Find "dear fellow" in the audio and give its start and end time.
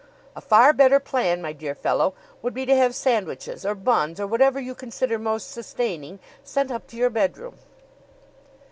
1.53-2.15